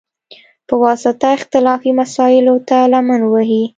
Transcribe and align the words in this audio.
په 0.67 0.75
واسطه، 0.83 1.27
اختلافي 1.37 1.91
مسایلوته 1.99 2.77
لمن 2.93 3.21
ووهي، 3.25 3.63